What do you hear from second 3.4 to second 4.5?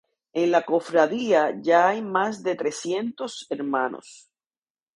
hermanos.